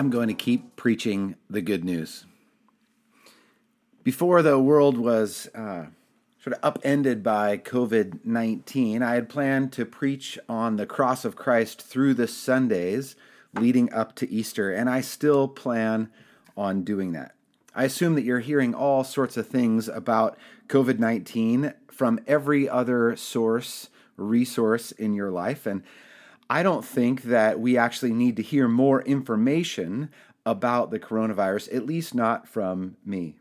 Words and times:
I'm 0.00 0.08
going 0.08 0.28
to 0.28 0.34
keep 0.34 0.76
preaching 0.76 1.34
the 1.50 1.60
good 1.60 1.84
news. 1.84 2.24
Before 4.02 4.40
the 4.40 4.58
world 4.58 4.96
was 4.96 5.46
uh, 5.54 5.88
sort 6.42 6.56
of 6.56 6.60
upended 6.62 7.22
by 7.22 7.58
COVID 7.58 8.24
19, 8.24 9.02
I 9.02 9.12
had 9.12 9.28
planned 9.28 9.74
to 9.74 9.84
preach 9.84 10.38
on 10.48 10.76
the 10.76 10.86
cross 10.86 11.26
of 11.26 11.36
Christ 11.36 11.82
through 11.82 12.14
the 12.14 12.26
Sundays 12.26 13.14
leading 13.52 13.92
up 13.92 14.14
to 14.14 14.30
Easter, 14.30 14.72
and 14.72 14.88
I 14.88 15.02
still 15.02 15.46
plan 15.46 16.08
on 16.56 16.82
doing 16.82 17.12
that. 17.12 17.34
I 17.74 17.84
assume 17.84 18.14
that 18.14 18.24
you're 18.24 18.40
hearing 18.40 18.74
all 18.74 19.04
sorts 19.04 19.36
of 19.36 19.48
things 19.48 19.86
about 19.86 20.38
COVID 20.68 20.98
19 20.98 21.74
from 21.90 22.20
every 22.26 22.66
other 22.66 23.16
source, 23.16 23.90
resource 24.16 24.92
in 24.92 25.12
your 25.12 25.30
life, 25.30 25.66
and 25.66 25.82
I 26.50 26.64
don't 26.64 26.84
think 26.84 27.22
that 27.22 27.60
we 27.60 27.78
actually 27.78 28.12
need 28.12 28.34
to 28.34 28.42
hear 28.42 28.66
more 28.66 29.02
information 29.02 30.10
about 30.44 30.90
the 30.90 30.98
coronavirus, 30.98 31.72
at 31.72 31.86
least 31.86 32.12
not 32.12 32.48
from 32.48 32.96
me. 33.04 33.36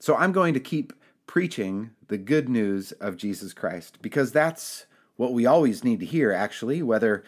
So 0.00 0.16
I'm 0.16 0.32
going 0.32 0.52
to 0.54 0.60
keep 0.60 0.92
preaching 1.28 1.90
the 2.08 2.18
good 2.18 2.48
news 2.48 2.90
of 2.92 3.16
Jesus 3.16 3.54
Christ 3.54 4.02
because 4.02 4.32
that's 4.32 4.86
what 5.14 5.32
we 5.32 5.46
always 5.46 5.84
need 5.84 6.00
to 6.00 6.06
hear, 6.06 6.32
actually, 6.32 6.82
whether 6.82 7.22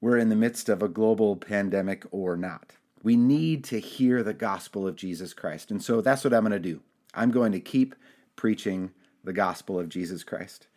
we're 0.00 0.16
in 0.16 0.30
the 0.30 0.34
midst 0.34 0.70
of 0.70 0.82
a 0.82 0.88
global 0.88 1.36
pandemic 1.36 2.06
or 2.10 2.34
not. 2.34 2.72
We 3.02 3.16
need 3.16 3.64
to 3.64 3.80
hear 3.80 4.22
the 4.22 4.32
gospel 4.32 4.88
of 4.88 4.96
Jesus 4.96 5.34
Christ. 5.34 5.70
And 5.70 5.84
so 5.84 6.00
that's 6.00 6.24
what 6.24 6.32
I'm 6.32 6.44
going 6.44 6.52
to 6.52 6.58
do. 6.58 6.80
I'm 7.12 7.32
going 7.32 7.52
to 7.52 7.60
keep 7.60 7.94
preaching 8.34 8.92
the 9.22 9.34
gospel 9.34 9.78
of 9.78 9.90
Jesus 9.90 10.24
Christ. 10.24 10.68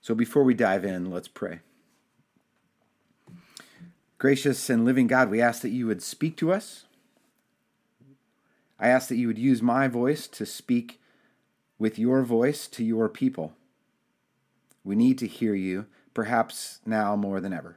So 0.00 0.12
before 0.16 0.42
we 0.42 0.54
dive 0.54 0.84
in, 0.84 1.08
let's 1.08 1.28
pray. 1.28 1.60
Gracious 4.24 4.70
and 4.70 4.86
living 4.86 5.06
God, 5.06 5.28
we 5.28 5.42
ask 5.42 5.60
that 5.60 5.68
you 5.68 5.86
would 5.86 6.02
speak 6.02 6.34
to 6.38 6.50
us. 6.50 6.86
I 8.80 8.88
ask 8.88 9.10
that 9.10 9.18
you 9.18 9.26
would 9.26 9.36
use 9.36 9.60
my 9.60 9.86
voice 9.86 10.26
to 10.28 10.46
speak 10.46 10.98
with 11.78 11.98
your 11.98 12.22
voice 12.22 12.66
to 12.68 12.82
your 12.82 13.10
people. 13.10 13.52
We 14.82 14.96
need 14.96 15.18
to 15.18 15.26
hear 15.26 15.54
you, 15.54 15.84
perhaps 16.14 16.80
now 16.86 17.16
more 17.16 17.38
than 17.38 17.52
ever. 17.52 17.76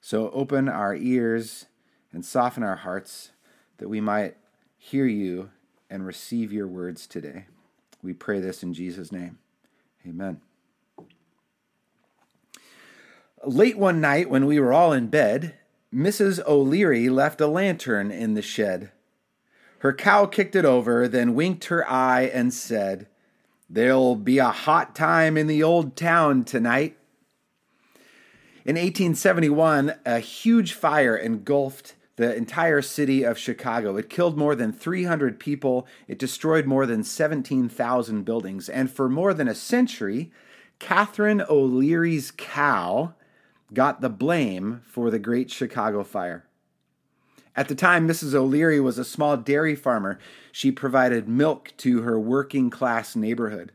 So 0.00 0.30
open 0.30 0.70
our 0.70 0.94
ears 0.94 1.66
and 2.14 2.24
soften 2.24 2.62
our 2.62 2.76
hearts 2.76 3.32
that 3.76 3.90
we 3.90 4.00
might 4.00 4.38
hear 4.78 5.04
you 5.04 5.50
and 5.90 6.06
receive 6.06 6.50
your 6.50 6.66
words 6.66 7.06
today. 7.06 7.44
We 8.02 8.14
pray 8.14 8.40
this 8.40 8.62
in 8.62 8.72
Jesus' 8.72 9.12
name. 9.12 9.36
Amen. 10.08 10.40
Late 13.44 13.76
one 13.76 14.00
night, 14.00 14.30
when 14.30 14.46
we 14.46 14.60
were 14.60 14.72
all 14.72 14.92
in 14.92 15.08
bed, 15.08 15.54
Mrs. 15.92 16.44
O'Leary 16.46 17.08
left 17.08 17.40
a 17.40 17.48
lantern 17.48 18.12
in 18.12 18.34
the 18.34 18.42
shed. 18.42 18.92
Her 19.80 19.92
cow 19.92 20.26
kicked 20.26 20.54
it 20.54 20.64
over, 20.64 21.08
then 21.08 21.34
winked 21.34 21.64
her 21.64 21.88
eye 21.90 22.30
and 22.32 22.54
said, 22.54 23.08
There'll 23.68 24.14
be 24.14 24.38
a 24.38 24.50
hot 24.50 24.94
time 24.94 25.36
in 25.36 25.48
the 25.48 25.62
old 25.62 25.96
town 25.96 26.44
tonight. 26.44 26.96
In 28.64 28.76
1871, 28.76 29.94
a 30.06 30.20
huge 30.20 30.74
fire 30.74 31.16
engulfed 31.16 31.96
the 32.14 32.36
entire 32.36 32.80
city 32.80 33.24
of 33.24 33.38
Chicago. 33.38 33.96
It 33.96 34.08
killed 34.08 34.38
more 34.38 34.54
than 34.54 34.72
300 34.72 35.40
people, 35.40 35.88
it 36.06 36.18
destroyed 36.18 36.66
more 36.66 36.86
than 36.86 37.02
17,000 37.02 38.22
buildings, 38.22 38.68
and 38.68 38.88
for 38.88 39.08
more 39.08 39.34
than 39.34 39.48
a 39.48 39.54
century, 39.54 40.30
Catherine 40.78 41.42
O'Leary's 41.48 42.30
cow 42.30 43.14
got 43.72 44.00
the 44.00 44.10
blame 44.10 44.82
for 44.84 45.10
the 45.10 45.18
Great 45.18 45.50
Chicago 45.50 46.02
Fire. 46.02 46.44
At 47.54 47.68
the 47.68 47.74
time, 47.74 48.08
Mrs. 48.08 48.34
O'Leary 48.34 48.80
was 48.80 48.98
a 48.98 49.04
small 49.04 49.36
dairy 49.36 49.74
farmer. 49.74 50.18
She 50.50 50.72
provided 50.72 51.28
milk 51.28 51.72
to 51.78 52.02
her 52.02 52.18
working 52.18 52.70
class 52.70 53.14
neighborhood. 53.14 53.72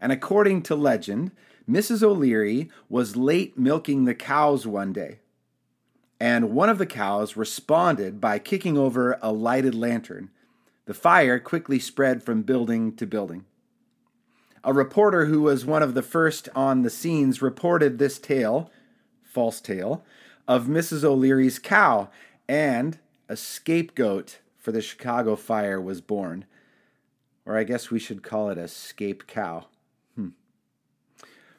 And 0.00 0.10
according 0.10 0.62
to 0.62 0.74
legend, 0.74 1.30
Mrs. 1.70 2.02
O'Leary 2.02 2.68
was 2.88 3.16
late 3.16 3.56
milking 3.56 4.04
the 4.04 4.14
cows 4.14 4.66
one 4.66 4.92
day. 4.92 5.20
And 6.18 6.50
one 6.50 6.68
of 6.68 6.78
the 6.78 6.86
cows 6.86 7.36
responded 7.36 8.20
by 8.20 8.38
kicking 8.38 8.76
over 8.76 9.18
a 9.22 9.32
lighted 9.32 9.74
lantern. 9.74 10.30
The 10.86 10.94
fire 10.94 11.38
quickly 11.38 11.78
spread 11.78 12.22
from 12.22 12.42
building 12.42 12.94
to 12.96 13.06
building. 13.06 13.44
A 14.64 14.72
reporter 14.72 15.26
who 15.26 15.42
was 15.42 15.64
one 15.64 15.82
of 15.82 15.94
the 15.94 16.02
first 16.02 16.48
on 16.54 16.82
the 16.82 16.90
scenes 16.90 17.42
reported 17.42 17.98
this 17.98 18.18
tale 18.18 18.70
false 19.32 19.60
tale 19.60 20.04
of 20.46 20.66
Mrs. 20.66 21.04
O'Leary's 21.04 21.58
cow, 21.58 22.10
and 22.48 22.98
a 23.28 23.36
scapegoat 23.36 24.40
for 24.58 24.72
the 24.72 24.82
Chicago 24.82 25.36
fire 25.36 25.80
was 25.80 26.00
born. 26.00 26.44
Or 27.46 27.56
I 27.56 27.64
guess 27.64 27.90
we 27.90 27.98
should 27.98 28.22
call 28.22 28.50
it 28.50 28.58
a 28.58 28.68
scape 28.68 29.26
cow. 29.26 29.66
Hmm. 30.14 30.28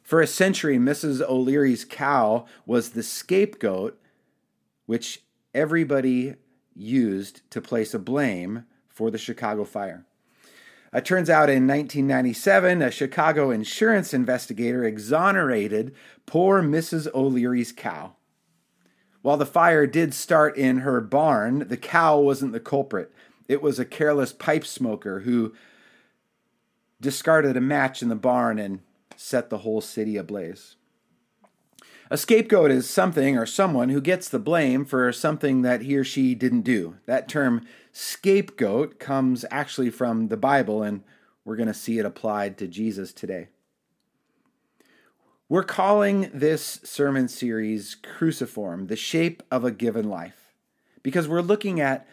For 0.02 0.22
a 0.22 0.28
century, 0.28 0.78
Mrs. 0.78 1.22
O'Leary's 1.22 1.84
cow 1.84 2.46
was 2.66 2.92
the 2.92 3.04
scapegoat 3.04 4.00
which 4.86 5.24
everybody 5.54 6.36
used 6.76 7.50
to 7.52 7.62
place 7.62 7.94
a 7.94 8.00
blame 8.00 8.66
for 8.88 9.10
the 9.10 9.18
Chicago 9.18 9.64
fire. 9.64 10.06
It 10.94 11.06
turns 11.06 11.30
out 11.30 11.50
in 11.50 11.68
1997, 11.68 12.84
a 12.84 12.92
Chicago 12.92 13.50
insurance 13.50 14.14
investigator 14.14 14.84
exonerated 14.84 15.96
poor 16.28 16.62
Mrs. 16.62 17.12
O'Leary's 17.16 17.72
cow. 17.72 18.14
While 19.24 19.38
the 19.38 19.46
fire 19.46 19.88
did 19.88 20.14
start 20.14 20.56
in 20.56 20.80
her 20.80 21.02
barn, 21.02 21.68
the 21.68 21.78
cow 21.78 22.20
wasn't 22.20 22.52
the 22.52 22.60
culprit. 22.60 23.12
It 23.48 23.64
was 23.64 23.80
a 23.80 23.86
careless 23.86 24.34
pipe 24.34 24.66
smoker 24.66 25.22
who 25.22 25.56
discarded 27.02 27.58
a 27.58 27.62
match 27.62 28.04
in 28.04 28.10
the 28.10 28.16
barn 28.16 28.60
and 28.60 28.82
set 29.16 29.50
the 29.50 29.60
whole 29.60 29.82
city 29.82 30.16
ablaze. 30.16 30.76
A 32.14 32.18
scapegoat 32.18 32.70
is 32.70 32.88
something 32.88 33.40
or 33.40 33.48
someone 33.48 33.90
who 33.90 34.00
gets 34.00 34.30
the 34.30 34.38
blame 34.38 34.86
for 34.86 35.12
something 35.12 35.64
that 35.64 35.82
he 35.82 35.98
or 35.98 36.04
she 36.04 36.36
didn't 36.36 36.62
do. 36.62 36.98
That 37.08 37.28
term 37.28 37.66
scapegoat 37.92 39.00
comes 39.00 39.46
actually 39.50 39.90
from 39.90 40.28
the 40.28 40.38
Bible, 40.38 40.84
and 40.84 41.04
we're 41.44 41.56
going 41.56 41.70
to 41.70 41.74
see 41.74 41.98
it 41.98 42.06
applied 42.06 42.60
to 42.60 42.68
Jesus 42.68 43.14
today. 43.14 43.48
We're 45.50 45.64
calling 45.64 46.30
this 46.32 46.82
sermon 46.84 47.30
series 47.30 47.96
Cruciform, 47.96 48.86
the 48.86 48.96
shape 48.96 49.42
of 49.50 49.66
a 49.66 49.72
given 49.72 50.08
life, 50.08 50.54
because 51.02 51.28
we're 51.28 51.42
looking 51.42 51.82
at 51.82 52.08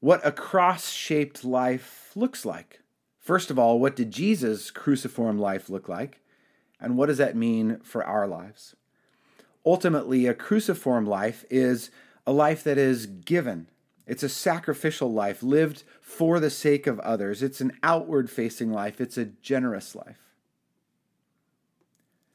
what 0.00 0.20
a 0.26 0.32
cross 0.32 0.90
shaped 0.90 1.44
life 1.44 2.10
looks 2.16 2.44
like. 2.44 2.80
First 3.20 3.52
of 3.52 3.58
all, 3.60 3.78
what 3.78 3.94
did 3.94 4.10
Jesus' 4.10 4.72
cruciform 4.72 5.38
life 5.38 5.70
look 5.70 5.88
like? 5.88 6.22
And 6.80 6.96
what 6.96 7.06
does 7.06 7.18
that 7.18 7.36
mean 7.36 7.78
for 7.84 8.04
our 8.04 8.26
lives? 8.26 8.74
Ultimately, 9.64 10.26
a 10.26 10.34
cruciform 10.34 11.06
life 11.06 11.44
is 11.50 11.90
a 12.26 12.32
life 12.32 12.64
that 12.64 12.78
is 12.78 13.06
given. 13.06 13.68
It's 14.06 14.22
a 14.22 14.28
sacrificial 14.28 15.12
life 15.12 15.42
lived 15.42 15.84
for 16.00 16.40
the 16.40 16.50
sake 16.50 16.86
of 16.86 17.00
others. 17.00 17.42
It's 17.42 17.60
an 17.60 17.78
outward 17.82 18.30
facing 18.30 18.72
life. 18.72 19.00
It's 19.00 19.16
a 19.16 19.26
generous 19.26 19.94
life. 19.94 20.18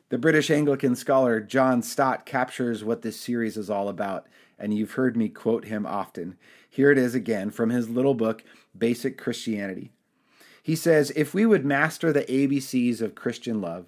The 0.09 0.17
British 0.17 0.49
Anglican 0.49 0.95
scholar 0.95 1.41
John 1.41 1.81
Stott 1.81 2.25
captures 2.25 2.83
what 2.83 3.01
this 3.01 3.19
series 3.19 3.57
is 3.57 3.69
all 3.69 3.89
about, 3.89 4.25
and 4.57 4.73
you've 4.73 4.93
heard 4.93 5.17
me 5.17 5.27
quote 5.27 5.65
him 5.65 5.85
often. 5.85 6.37
Here 6.69 6.91
it 6.91 6.97
is 6.97 7.13
again 7.13 7.49
from 7.49 7.71
his 7.71 7.89
little 7.89 8.13
book, 8.13 8.43
Basic 8.77 9.17
Christianity. 9.17 9.91
He 10.63 10.77
says, 10.77 11.11
If 11.15 11.33
we 11.33 11.45
would 11.45 11.65
master 11.65 12.13
the 12.13 12.23
ABCs 12.23 13.01
of 13.01 13.15
Christian 13.15 13.59
love, 13.59 13.87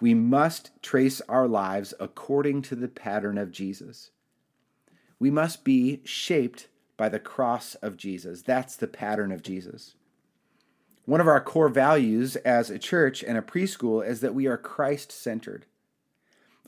we 0.00 0.14
must 0.14 0.70
trace 0.82 1.20
our 1.28 1.46
lives 1.46 1.92
according 2.00 2.62
to 2.62 2.74
the 2.74 2.88
pattern 2.88 3.38
of 3.38 3.52
Jesus. 3.52 4.10
We 5.18 5.30
must 5.30 5.64
be 5.64 6.00
shaped 6.04 6.68
by 6.96 7.08
the 7.08 7.18
cross 7.18 7.74
of 7.76 7.96
Jesus. 7.96 8.42
That's 8.42 8.76
the 8.76 8.86
pattern 8.86 9.32
of 9.32 9.42
Jesus. 9.42 9.94
One 11.04 11.20
of 11.20 11.28
our 11.28 11.40
core 11.40 11.68
values 11.68 12.36
as 12.36 12.70
a 12.70 12.78
church 12.78 13.22
and 13.22 13.36
a 13.36 13.42
preschool 13.42 14.06
is 14.06 14.20
that 14.20 14.34
we 14.34 14.46
are 14.46 14.56
Christ 14.56 15.10
centered. 15.12 15.66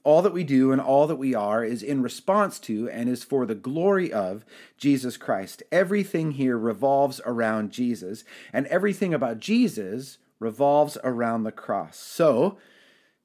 All 0.05 0.21
that 0.23 0.33
we 0.33 0.43
do 0.43 0.73
and 0.73 0.81
all 0.81 1.07
that 1.07 1.17
we 1.17 1.35
are 1.35 1.65
is 1.65 1.83
in 1.83 2.03
response 2.03 2.59
to 2.61 2.89
and 2.91 3.09
is 3.09 3.23
for 3.23 3.47
the 3.47 3.55
glory 3.55 4.13
of 4.13 4.45
Jesus 4.77 5.17
Christ. 5.17 5.63
Everything 5.71 6.33
here 6.33 6.59
revolves 6.59 7.21
around 7.25 7.71
Jesus, 7.71 8.25
and 8.53 8.67
everything 8.67 9.15
about 9.15 9.39
Jesus 9.39 10.19
revolves 10.41 10.99
around 11.05 11.45
the 11.45 11.53
cross. 11.53 11.97
So, 11.97 12.59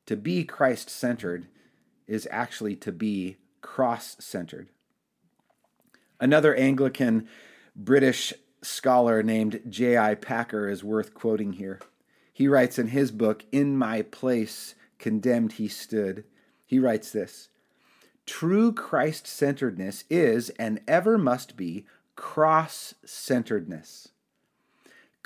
to 0.08 0.16
be 0.16 0.44
Christ 0.44 0.90
centered 0.90 1.48
is 2.08 2.28
actually 2.32 2.76
to 2.78 2.92
be 2.92 3.38
cross 3.62 4.16
centered. 4.20 4.70
Another 6.20 6.56
Anglican 6.56 7.28
British 7.76 8.34
scholar 8.64 9.22
named 9.22 9.62
J.I. 9.70 10.16
Packer 10.16 10.68
is 10.68 10.84
worth 10.84 11.14
quoting 11.14 11.54
here. 11.54 11.80
He 12.34 12.48
writes 12.48 12.80
in 12.80 12.88
his 12.88 13.12
book, 13.12 13.46
In 13.52 13.78
My 13.78 14.02
Place, 14.02 14.74
Condemned 14.98 15.54
He 15.54 15.68
Stood, 15.68 16.24
he 16.66 16.80
writes 16.80 17.12
this 17.12 17.50
True 18.26 18.74
Christ 18.74 19.28
centeredness 19.28 20.04
is 20.10 20.50
and 20.52 20.82
ever 20.88 21.18
must 21.18 21.56
be 21.56 21.86
cross 22.16 22.96
centeredness. 23.06 24.10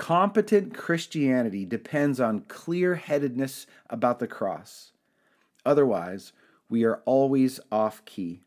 Competent 0.02 0.74
Christianity 0.74 1.64
depends 1.64 2.20
on 2.20 2.46
clear 2.48 2.96
headedness 2.96 3.68
about 3.88 4.18
the 4.18 4.26
cross. 4.26 4.94
Otherwise, 5.64 6.34
we 6.68 6.84
are 6.84 7.04
always 7.06 7.60
off 7.72 8.04
key. 8.04 8.42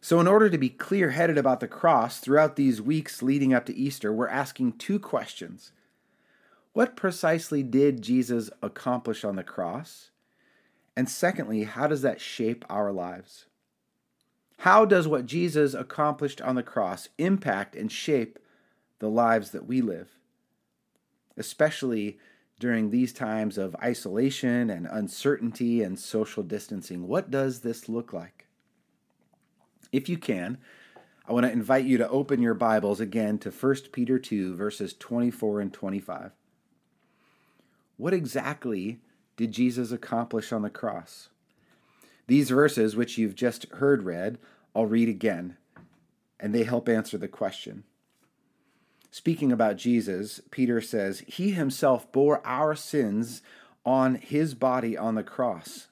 So, 0.00 0.18
in 0.18 0.26
order 0.26 0.48
to 0.48 0.56
be 0.56 0.70
clear 0.70 1.10
headed 1.10 1.36
about 1.36 1.60
the 1.60 1.68
cross 1.68 2.18
throughout 2.18 2.56
these 2.56 2.80
weeks 2.80 3.20
leading 3.20 3.52
up 3.52 3.66
to 3.66 3.76
Easter, 3.76 4.10
we're 4.10 4.26
asking 4.26 4.78
two 4.78 4.98
questions. 4.98 5.72
What 6.72 6.96
precisely 6.96 7.62
did 7.62 8.00
Jesus 8.00 8.48
accomplish 8.62 9.22
on 9.22 9.36
the 9.36 9.44
cross? 9.44 10.12
And 10.96 11.10
secondly, 11.10 11.64
how 11.64 11.88
does 11.88 12.00
that 12.00 12.22
shape 12.22 12.64
our 12.70 12.90
lives? 12.90 13.44
How 14.60 14.86
does 14.86 15.06
what 15.06 15.26
Jesus 15.26 15.74
accomplished 15.74 16.40
on 16.40 16.54
the 16.54 16.62
cross 16.62 17.10
impact 17.18 17.76
and 17.76 17.92
shape 17.92 18.38
the 18.98 19.10
lives 19.10 19.50
that 19.50 19.66
we 19.66 19.80
live? 19.80 20.08
Especially 21.36 22.18
during 22.58 22.90
these 22.90 23.12
times 23.12 23.58
of 23.58 23.76
isolation 23.76 24.70
and 24.70 24.86
uncertainty 24.90 25.82
and 25.82 25.98
social 25.98 26.42
distancing. 26.42 27.06
What 27.06 27.30
does 27.30 27.60
this 27.60 27.88
look 27.88 28.12
like? 28.12 28.46
If 29.92 30.08
you 30.08 30.16
can, 30.16 30.58
I 31.28 31.32
want 31.32 31.44
to 31.44 31.52
invite 31.52 31.84
you 31.84 31.98
to 31.98 32.08
open 32.08 32.40
your 32.40 32.54
Bibles 32.54 33.00
again 33.00 33.38
to 33.38 33.50
1 33.50 33.74
Peter 33.92 34.18
2, 34.18 34.54
verses 34.54 34.94
24 34.94 35.60
and 35.60 35.72
25. 35.72 36.32
What 37.96 38.14
exactly 38.14 39.00
did 39.36 39.52
Jesus 39.52 39.92
accomplish 39.92 40.52
on 40.52 40.62
the 40.62 40.70
cross? 40.70 41.28
These 42.26 42.50
verses, 42.50 42.96
which 42.96 43.18
you've 43.18 43.34
just 43.34 43.66
heard 43.72 44.02
read, 44.02 44.38
I'll 44.74 44.86
read 44.86 45.08
again, 45.08 45.56
and 46.40 46.54
they 46.54 46.64
help 46.64 46.88
answer 46.88 47.18
the 47.18 47.28
question. 47.28 47.84
Speaking 49.16 49.50
about 49.50 49.78
Jesus, 49.78 50.42
Peter 50.50 50.82
says, 50.82 51.20
He 51.26 51.52
himself 51.52 52.12
bore 52.12 52.46
our 52.46 52.74
sins 52.74 53.40
on 53.82 54.16
his 54.16 54.54
body 54.54 54.94
on 54.94 55.14
the 55.14 55.22
cross 55.22 55.86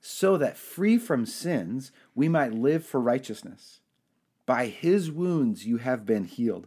so 0.00 0.38
that 0.38 0.56
free 0.56 0.96
from 0.96 1.26
sins 1.26 1.92
we 2.14 2.30
might 2.30 2.54
live 2.54 2.82
for 2.82 2.98
righteousness. 2.98 3.80
By 4.46 4.68
his 4.68 5.10
wounds 5.10 5.66
you 5.66 5.76
have 5.76 6.06
been 6.06 6.24
healed. 6.24 6.66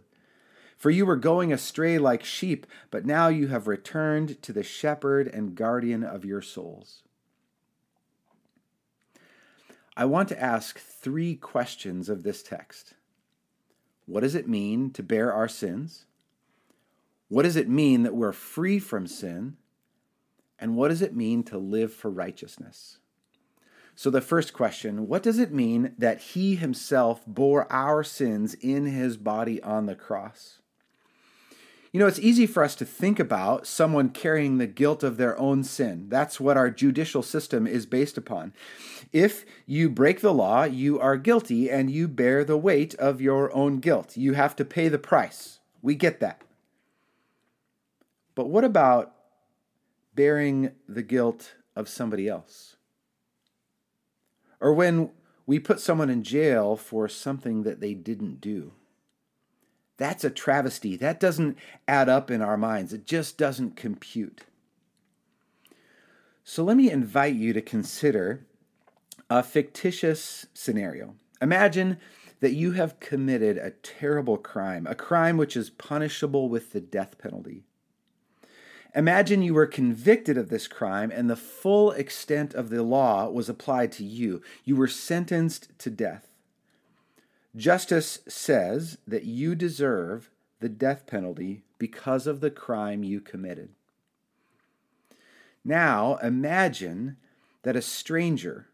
For 0.77 0.91
you 0.91 1.07
were 1.07 1.15
going 1.15 1.51
astray 1.51 1.97
like 1.97 2.23
sheep, 2.23 2.67
but 2.91 3.07
now 3.07 3.29
you 3.29 3.47
have 3.47 3.67
returned 3.67 4.39
to 4.43 4.53
the 4.53 4.61
shepherd 4.61 5.27
and 5.27 5.55
guardian 5.55 6.03
of 6.03 6.23
your 6.23 6.43
souls. 6.43 7.01
I 9.97 10.05
want 10.05 10.29
to 10.29 10.39
ask 10.39 10.77
three 10.77 11.35
questions 11.35 12.09
of 12.09 12.21
this 12.21 12.43
text. 12.43 12.93
What 14.05 14.21
does 14.21 14.35
it 14.35 14.47
mean 14.47 14.91
to 14.91 15.03
bear 15.03 15.33
our 15.33 15.47
sins? 15.47 16.05
What 17.27 17.43
does 17.43 17.55
it 17.55 17.67
mean 17.67 18.03
that 18.03 18.15
we're 18.15 18.31
free 18.31 18.79
from 18.79 19.07
sin? 19.07 19.57
And 20.59 20.75
what 20.75 20.89
does 20.89 21.01
it 21.01 21.15
mean 21.15 21.43
to 21.43 21.57
live 21.57 21.93
for 21.93 22.09
righteousness? 22.09 22.99
So, 23.95 24.09
the 24.09 24.21
first 24.21 24.53
question 24.53 25.07
what 25.07 25.23
does 25.23 25.39
it 25.39 25.53
mean 25.53 25.95
that 25.97 26.19
he 26.19 26.55
himself 26.55 27.25
bore 27.25 27.71
our 27.71 28.03
sins 28.03 28.53
in 28.53 28.85
his 28.85 29.17
body 29.17 29.61
on 29.63 29.85
the 29.85 29.95
cross? 29.95 30.59
You 31.95 32.00
know, 32.00 32.07
it's 32.07 32.19
easy 32.19 32.45
for 32.45 32.62
us 32.62 32.75
to 32.75 32.83
think 32.83 33.21
about 33.21 33.65
someone 33.65 34.09
carrying 34.09 34.57
the 34.57 34.68
guilt 34.68 35.01
of 35.01 35.15
their 35.15 35.39
own 35.39 35.63
sin. 35.63 36.07
That's 36.09 36.42
what 36.42 36.57
our 36.57 36.69
judicial 36.69 37.21
system 37.21 37.65
is 37.65 37.86
based 37.86 38.18
upon. 38.18 38.51
If 39.13 39.45
you 39.65 39.89
break 39.89 40.19
the 40.19 40.33
law, 40.33 40.65
you 40.65 41.00
are 41.00 41.15
guilty 41.15 41.71
and 41.71 41.89
you 41.89 42.09
bear 42.09 42.44
the 42.44 42.57
weight 42.57 42.95
of 42.95 43.21
your 43.21 43.50
own 43.56 43.80
guilt. 43.80 44.18
You 44.18 44.33
have 44.33 44.57
to 44.57 44.65
pay 44.65 44.89
the 44.89 45.00
price. 45.00 45.59
We 45.81 45.95
get 45.95 46.19
that. 46.19 46.42
But 48.36 48.50
what 48.50 48.65
about 48.65 49.13
bearing 50.15 50.71
the 50.89 51.01
guilt 51.01 51.53
of 51.77 51.88
somebody 51.88 52.27
else? 52.27 52.75
Or 54.59 54.74
when 54.74 55.12
we 55.45 55.59
put 55.59 55.80
someone 55.80 56.09
in 56.09 56.24
jail 56.24 56.75
for 56.75 57.07
something 57.07 57.63
that 57.63 57.80
they 57.80 57.94
didn't 57.94 58.41
do. 58.41 58.74
That's 59.97 60.24
a 60.24 60.30
travesty. 60.30 60.95
That 60.95 61.19
doesn't 61.19 61.57
add 61.88 62.09
up 62.09 62.30
in 62.30 62.42
our 62.42 62.57
minds, 62.57 62.94
it 62.94 63.06
just 63.06 63.38
doesn't 63.38 63.75
compute. 63.75 64.42
So 66.44 66.63
let 66.63 66.77
me 66.77 66.92
invite 66.92 67.36
you 67.36 67.53
to 67.53 67.62
consider 67.62 68.45
a 69.30 69.42
fictitious 69.42 70.45
scenario. 70.53 71.15
Imagine 71.42 71.97
that 72.39 72.53
you 72.53 72.74
have 72.74 73.00
committed 73.00 73.57
a 73.57 73.71
terrible 73.71 74.38
crime, 74.38 74.86
a 74.86 74.94
crime 74.94 75.38
which 75.38 75.57
is 75.57 75.69
punishable 75.69 76.48
with 76.48 76.71
the 76.71 76.81
death 76.81 77.18
penalty. 77.18 77.63
Imagine 78.94 79.41
you 79.41 79.53
were 79.53 79.65
convicted 79.65 80.38
of 80.38 80.50
this 80.50 80.68
crime 80.68 81.12
and 81.12 81.30
the 81.30 81.36
full 81.36 81.91
extent 81.91 82.53
of 82.53 82.69
the 82.69 82.83
law 82.83 83.30
was 83.30 83.50
applied 83.50 83.91
to 83.94 84.06
you. 84.06 84.41
You 84.63 84.75
were 84.75 84.88
sentenced 84.88 85.77
to 85.80 85.89
death. 85.89 86.25
Justice 87.55 88.19
says 88.27 88.97
that 89.07 89.23
you 89.23 89.55
deserve 89.55 90.29
the 90.59 90.69
death 90.69 91.07
penalty 91.07 91.63
because 91.77 92.27
of 92.27 92.41
the 92.41 92.51
crime 92.51 93.03
you 93.03 93.21
committed. 93.21 93.69
Now 95.63 96.17
imagine 96.17 97.17
that 97.63 97.75
a 97.75 97.81
stranger 97.81 98.67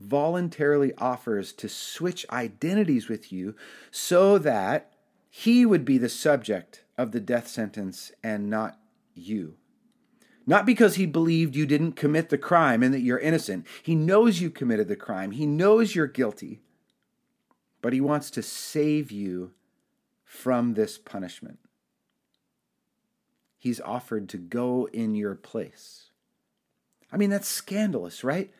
voluntarily 0.00 0.92
offers 0.98 1.52
to 1.52 1.68
switch 1.68 2.26
identities 2.30 3.08
with 3.08 3.32
you 3.32 3.54
so 3.90 4.38
that 4.38 4.92
he 5.30 5.64
would 5.64 5.84
be 5.84 5.98
the 5.98 6.08
subject 6.08 6.84
of 6.98 7.12
the 7.12 7.20
death 7.20 7.48
sentence 7.48 8.12
and 8.22 8.50
not 8.50 8.78
you. 9.14 9.54
Not 10.46 10.66
because 10.66 10.96
he 10.96 11.06
believed 11.06 11.54
you 11.54 11.66
didn't 11.66 11.92
commit 11.92 12.28
the 12.28 12.38
crime 12.38 12.82
and 12.82 12.92
that 12.92 13.00
you're 13.00 13.18
innocent. 13.18 13.66
He 13.82 13.94
knows 13.94 14.40
you 14.40 14.50
committed 14.50 14.88
the 14.88 14.96
crime, 14.96 15.30
he 15.30 15.46
knows 15.46 15.94
you're 15.94 16.08
guilty, 16.08 16.60
but 17.82 17.92
he 17.92 18.00
wants 18.00 18.30
to 18.30 18.42
save 18.42 19.10
you 19.10 19.52
from 20.24 20.74
this 20.74 20.96
punishment. 20.96 21.58
He's 23.58 23.80
offered 23.80 24.28
to 24.30 24.38
go 24.38 24.88
in 24.92 25.14
your 25.14 25.34
place. 25.34 26.10
I 27.12 27.16
mean, 27.18 27.28
that's 27.28 27.48
scandalous, 27.48 28.24
right? 28.24 28.50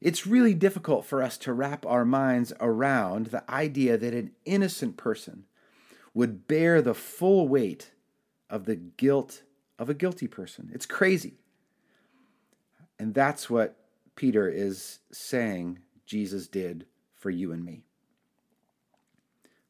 It's 0.00 0.26
really 0.26 0.54
difficult 0.54 1.04
for 1.04 1.22
us 1.22 1.36
to 1.38 1.52
wrap 1.52 1.84
our 1.84 2.04
minds 2.04 2.52
around 2.60 3.26
the 3.26 3.48
idea 3.50 3.98
that 3.98 4.14
an 4.14 4.30
innocent 4.44 4.96
person 4.96 5.44
would 6.14 6.48
bear 6.48 6.80
the 6.80 6.94
full 6.94 7.48
weight 7.48 7.90
of 8.48 8.64
the 8.64 8.76
guilt 8.76 9.42
of 9.78 9.90
a 9.90 9.94
guilty 9.94 10.26
person. 10.26 10.70
It's 10.72 10.86
crazy. 10.86 11.34
And 12.98 13.12
that's 13.12 13.50
what 13.50 13.76
Peter 14.14 14.48
is 14.48 15.00
saying 15.12 15.80
Jesus 16.06 16.46
did 16.46 16.86
for 17.16 17.30
you 17.30 17.52
and 17.52 17.64
me. 17.64 17.82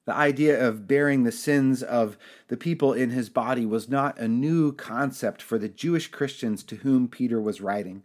The 0.06 0.14
idea 0.14 0.66
of 0.66 0.86
bearing 0.86 1.24
the 1.24 1.32
sins 1.32 1.82
of 1.82 2.16
the 2.46 2.56
people 2.56 2.92
in 2.92 3.10
his 3.10 3.28
body 3.28 3.66
was 3.66 3.88
not 3.88 4.18
a 4.18 4.28
new 4.28 4.72
concept 4.72 5.42
for 5.42 5.58
the 5.58 5.68
Jewish 5.68 6.08
Christians 6.08 6.62
to 6.64 6.76
whom 6.76 7.08
Peter 7.08 7.40
was 7.40 7.60
writing. 7.60 8.04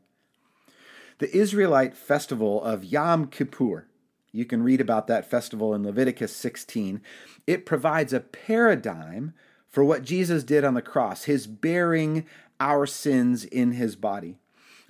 The 1.20 1.36
Israelite 1.36 1.96
festival 1.96 2.64
of 2.64 2.84
Yom 2.84 3.28
Kippur, 3.28 3.86
you 4.32 4.46
can 4.46 4.64
read 4.64 4.82
about 4.82 5.06
that 5.08 5.30
festival 5.30 5.76
in 5.76 5.84
Leviticus 5.84 6.36
16, 6.36 7.02
it 7.46 7.68
provides 7.68 8.14
a 8.14 8.20
paradigm 8.20 9.36
for 9.70 9.84
what 9.84 10.04
Jesus 10.04 10.44
did 10.44 10.64
on 10.64 10.74
the 10.74 10.82
cross, 10.82 11.26
his 11.26 11.46
bearing 11.46 12.26
our 12.60 12.88
sins 12.88 13.46
in 13.46 13.74
his 13.74 13.96
body. 13.96 14.40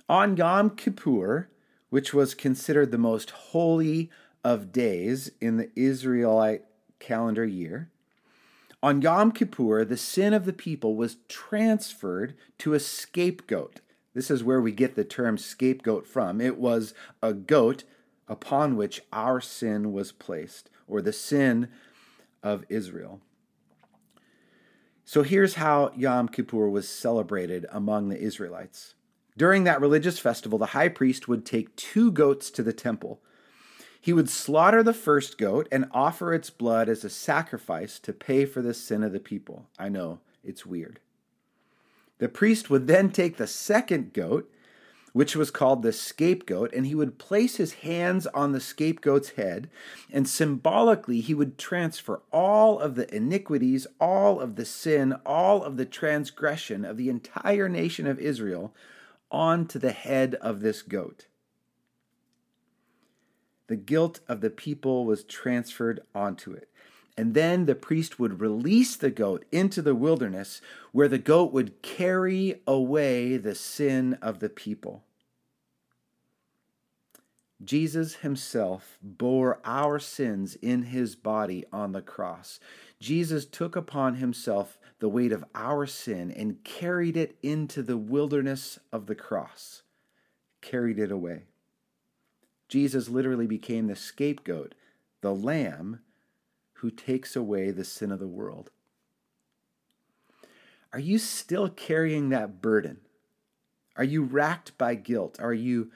On 0.08 0.36
Yom 0.36 0.70
Kippur, 0.70 1.50
which 1.90 2.14
was 2.14 2.34
considered 2.34 2.90
the 2.90 2.98
most 2.98 3.30
holy 3.30 4.10
of 4.44 4.72
days 4.72 5.30
in 5.40 5.56
the 5.56 5.70
Israelite 5.76 6.64
calendar 6.98 7.44
year, 7.44 7.90
on 8.82 9.00
Yom 9.00 9.30
Kippur, 9.30 9.84
the 9.84 9.96
sin 9.96 10.34
of 10.34 10.44
the 10.44 10.52
people 10.52 10.96
was 10.96 11.18
transferred 11.28 12.34
to 12.58 12.74
a 12.74 12.80
scapegoat. 12.80 13.80
This 14.12 14.30
is 14.30 14.42
where 14.42 14.60
we 14.60 14.72
get 14.72 14.96
the 14.96 15.04
term 15.04 15.38
scapegoat 15.38 16.06
from. 16.06 16.40
It 16.40 16.58
was 16.58 16.92
a 17.22 17.32
goat 17.32 17.84
upon 18.26 18.76
which 18.76 19.02
our 19.12 19.40
sin 19.40 19.92
was 19.92 20.10
placed, 20.10 20.68
or 20.88 21.00
the 21.00 21.12
sin 21.12 21.68
of 22.42 22.64
Israel. 22.68 23.20
So 25.04 25.22
here's 25.22 25.54
how 25.54 25.92
Yom 25.96 26.28
Kippur 26.28 26.68
was 26.68 26.88
celebrated 26.88 27.66
among 27.70 28.08
the 28.08 28.20
Israelites. 28.20 28.94
During 29.36 29.64
that 29.64 29.80
religious 29.80 30.18
festival, 30.18 30.58
the 30.58 30.66
high 30.66 30.88
priest 30.88 31.28
would 31.28 31.46
take 31.46 31.76
two 31.76 32.10
goats 32.10 32.50
to 32.50 32.62
the 32.62 32.72
temple. 32.72 33.20
He 34.02 34.12
would 34.12 34.28
slaughter 34.28 34.82
the 34.82 34.92
first 34.92 35.38
goat 35.38 35.68
and 35.70 35.86
offer 35.92 36.34
its 36.34 36.50
blood 36.50 36.88
as 36.88 37.04
a 37.04 37.08
sacrifice 37.08 38.00
to 38.00 38.12
pay 38.12 38.44
for 38.44 38.60
the 38.60 38.74
sin 38.74 39.04
of 39.04 39.12
the 39.12 39.20
people. 39.20 39.68
I 39.78 39.88
know, 39.88 40.18
it's 40.42 40.66
weird. 40.66 40.98
The 42.18 42.28
priest 42.28 42.68
would 42.68 42.88
then 42.88 43.10
take 43.10 43.36
the 43.36 43.46
second 43.46 44.12
goat, 44.12 44.52
which 45.12 45.36
was 45.36 45.52
called 45.52 45.82
the 45.82 45.92
scapegoat, 45.92 46.74
and 46.74 46.84
he 46.84 46.96
would 46.96 47.20
place 47.20 47.58
his 47.58 47.74
hands 47.74 48.26
on 48.28 48.50
the 48.50 48.60
scapegoat's 48.60 49.30
head, 49.30 49.70
and 50.10 50.28
symbolically 50.28 51.20
he 51.20 51.32
would 51.32 51.56
transfer 51.56 52.22
all 52.32 52.80
of 52.80 52.96
the 52.96 53.14
iniquities, 53.14 53.86
all 54.00 54.40
of 54.40 54.56
the 54.56 54.64
sin, 54.64 55.14
all 55.24 55.62
of 55.62 55.76
the 55.76 55.86
transgression 55.86 56.84
of 56.84 56.96
the 56.96 57.08
entire 57.08 57.68
nation 57.68 58.08
of 58.08 58.18
Israel 58.18 58.74
onto 59.30 59.78
the 59.78 59.92
head 59.92 60.34
of 60.40 60.58
this 60.58 60.82
goat. 60.82 61.26
The 63.72 63.76
guilt 63.76 64.20
of 64.28 64.42
the 64.42 64.50
people 64.50 65.06
was 65.06 65.24
transferred 65.24 66.02
onto 66.14 66.52
it. 66.52 66.68
And 67.16 67.32
then 67.32 67.64
the 67.64 67.74
priest 67.74 68.18
would 68.18 68.38
release 68.38 68.96
the 68.96 69.10
goat 69.10 69.46
into 69.50 69.80
the 69.80 69.94
wilderness, 69.94 70.60
where 70.92 71.08
the 71.08 71.16
goat 71.16 71.54
would 71.54 71.80
carry 71.80 72.60
away 72.66 73.38
the 73.38 73.54
sin 73.54 74.18
of 74.20 74.40
the 74.40 74.50
people. 74.50 75.04
Jesus 77.64 78.16
himself 78.16 78.98
bore 79.00 79.58
our 79.64 79.98
sins 79.98 80.54
in 80.56 80.82
his 80.82 81.16
body 81.16 81.64
on 81.72 81.92
the 81.92 82.02
cross. 82.02 82.60
Jesus 83.00 83.46
took 83.46 83.74
upon 83.74 84.16
himself 84.16 84.78
the 84.98 85.08
weight 85.08 85.32
of 85.32 85.46
our 85.54 85.86
sin 85.86 86.30
and 86.30 86.62
carried 86.62 87.16
it 87.16 87.38
into 87.42 87.82
the 87.82 87.96
wilderness 87.96 88.78
of 88.92 89.06
the 89.06 89.14
cross, 89.14 89.80
carried 90.60 90.98
it 90.98 91.10
away. 91.10 91.44
Jesus 92.72 93.10
literally 93.10 93.46
became 93.46 93.86
the 93.86 93.94
scapegoat, 93.94 94.74
the 95.20 95.34
lamb 95.34 96.00
who 96.76 96.90
takes 96.90 97.36
away 97.36 97.70
the 97.70 97.84
sin 97.84 98.10
of 98.10 98.18
the 98.18 98.26
world. 98.26 98.70
Are 100.90 100.98
you 100.98 101.18
still 101.18 101.68
carrying 101.68 102.30
that 102.30 102.62
burden? 102.62 103.02
Are 103.94 104.04
you 104.04 104.22
racked 104.24 104.78
by 104.78 104.94
guilt? 104.94 105.36
Are 105.38 105.52
you 105.52 105.90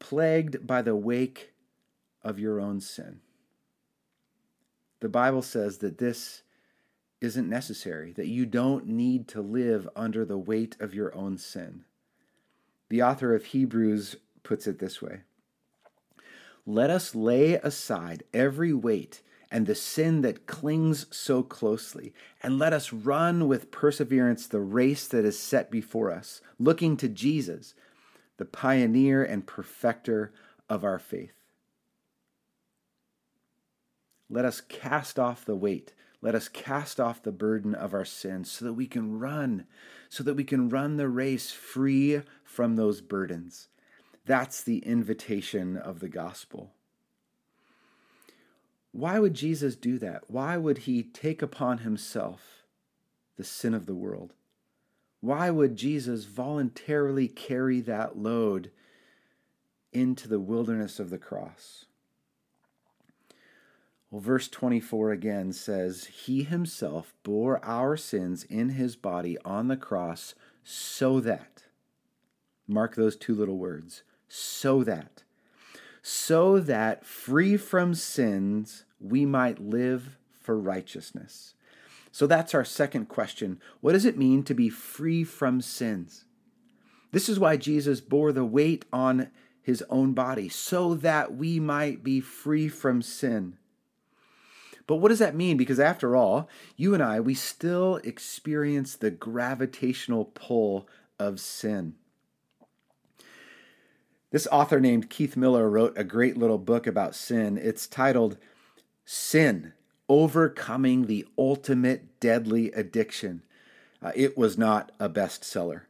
plagued 0.00 0.66
by 0.66 0.82
the 0.82 0.96
wake 0.96 1.52
of 2.24 2.36
your 2.36 2.60
own 2.60 2.80
sin? 2.80 3.20
The 4.98 5.08
Bible 5.08 5.42
says 5.42 5.78
that 5.78 5.98
this 5.98 6.42
isn't 7.20 7.48
necessary, 7.48 8.10
that 8.14 8.26
you 8.26 8.44
don't 8.44 8.88
need 8.88 9.28
to 9.28 9.40
live 9.40 9.88
under 9.94 10.24
the 10.24 10.36
weight 10.36 10.76
of 10.80 10.96
your 10.96 11.14
own 11.14 11.38
sin. 11.38 11.84
The 12.88 13.04
author 13.04 13.36
of 13.36 13.44
Hebrews 13.44 14.16
puts 14.42 14.66
it 14.66 14.80
this 14.80 15.00
way 15.00 15.20
Let 16.64 16.90
us 16.90 17.14
lay 17.14 17.54
aside 17.54 18.22
every 18.32 18.72
weight 18.72 19.22
and 19.50 19.66
the 19.66 19.74
sin 19.74 20.22
that 20.22 20.46
clings 20.46 21.06
so 21.14 21.42
closely, 21.42 22.14
and 22.42 22.58
let 22.58 22.72
us 22.72 22.92
run 22.92 23.46
with 23.46 23.70
perseverance 23.70 24.46
the 24.46 24.60
race 24.60 25.06
that 25.08 25.26
is 25.26 25.38
set 25.38 25.70
before 25.70 26.10
us, 26.10 26.40
looking 26.58 26.96
to 26.96 27.08
Jesus, 27.08 27.74
the 28.38 28.46
pioneer 28.46 29.22
and 29.22 29.46
perfecter 29.46 30.32
of 30.70 30.84
our 30.84 30.98
faith. 30.98 31.34
Let 34.30 34.46
us 34.46 34.62
cast 34.62 35.18
off 35.18 35.44
the 35.44 35.54
weight. 35.54 35.92
Let 36.22 36.34
us 36.34 36.48
cast 36.48 36.98
off 36.98 37.22
the 37.22 37.32
burden 37.32 37.74
of 37.74 37.92
our 37.92 38.06
sins 38.06 38.50
so 38.50 38.64
that 38.64 38.72
we 38.72 38.86
can 38.86 39.18
run, 39.18 39.66
so 40.08 40.24
that 40.24 40.34
we 40.34 40.44
can 40.44 40.70
run 40.70 40.96
the 40.96 41.08
race 41.08 41.50
free 41.50 42.22
from 42.42 42.76
those 42.76 43.02
burdens. 43.02 43.68
That's 44.24 44.62
the 44.62 44.78
invitation 44.78 45.76
of 45.76 46.00
the 46.00 46.08
gospel. 46.08 46.72
Why 48.92 49.18
would 49.18 49.34
Jesus 49.34 49.74
do 49.74 49.98
that? 49.98 50.24
Why 50.28 50.56
would 50.56 50.78
he 50.78 51.02
take 51.02 51.42
upon 51.42 51.78
himself 51.78 52.64
the 53.36 53.44
sin 53.44 53.74
of 53.74 53.86
the 53.86 53.94
world? 53.94 54.34
Why 55.20 55.50
would 55.50 55.76
Jesus 55.76 56.24
voluntarily 56.24 57.28
carry 57.28 57.80
that 57.80 58.18
load 58.18 58.70
into 59.92 60.28
the 60.28 60.40
wilderness 60.40 61.00
of 61.00 61.10
the 61.10 61.18
cross? 61.18 61.86
Well, 64.10 64.20
verse 64.20 64.48
24 64.48 65.10
again 65.12 65.52
says, 65.52 66.04
He 66.04 66.42
himself 66.42 67.14
bore 67.22 67.64
our 67.64 67.96
sins 67.96 68.44
in 68.44 68.70
his 68.70 68.94
body 68.94 69.38
on 69.44 69.68
the 69.68 69.76
cross 69.76 70.34
so 70.62 71.18
that, 71.20 71.64
mark 72.68 72.94
those 72.94 73.16
two 73.16 73.34
little 73.34 73.56
words, 73.56 74.02
so 74.34 74.82
that 74.82 75.22
so 76.00 76.58
that 76.58 77.04
free 77.04 77.54
from 77.58 77.94
sins 77.94 78.86
we 78.98 79.26
might 79.26 79.60
live 79.60 80.16
for 80.40 80.58
righteousness. 80.58 81.54
So 82.10 82.26
that's 82.26 82.54
our 82.54 82.64
second 82.64 83.10
question. 83.10 83.60
What 83.82 83.92
does 83.92 84.06
it 84.06 84.16
mean 84.16 84.42
to 84.44 84.54
be 84.54 84.70
free 84.70 85.22
from 85.22 85.60
sins? 85.60 86.24
This 87.10 87.28
is 87.28 87.38
why 87.38 87.58
Jesus 87.58 88.00
bore 88.00 88.32
the 88.32 88.44
weight 88.44 88.86
on 88.90 89.30
his 89.60 89.84
own 89.90 90.14
body, 90.14 90.48
so 90.48 90.94
that 90.94 91.36
we 91.36 91.60
might 91.60 92.02
be 92.02 92.20
free 92.20 92.68
from 92.68 93.02
sin. 93.02 93.58
But 94.86 94.96
what 94.96 95.10
does 95.10 95.20
that 95.20 95.36
mean? 95.36 95.58
Because 95.58 95.78
after 95.78 96.16
all, 96.16 96.48
you 96.76 96.94
and 96.94 97.02
I, 97.02 97.20
we 97.20 97.34
still 97.34 97.96
experience 97.96 98.96
the 98.96 99.10
gravitational 99.10 100.24
pull 100.24 100.88
of 101.18 101.38
sin. 101.38 101.96
This 104.32 104.48
author 104.50 104.80
named 104.80 105.10
Keith 105.10 105.36
Miller 105.36 105.68
wrote 105.68 105.92
a 105.94 106.04
great 106.04 106.38
little 106.38 106.56
book 106.56 106.86
about 106.86 107.14
sin. 107.14 107.58
It's 107.58 107.86
titled 107.86 108.38
Sin 109.04 109.74
Overcoming 110.08 111.04
the 111.04 111.26
Ultimate 111.36 112.18
Deadly 112.18 112.72
Addiction. 112.72 113.42
Uh, 114.02 114.12
it 114.14 114.38
was 114.38 114.56
not 114.56 114.90
a 114.98 115.10
bestseller. 115.10 115.82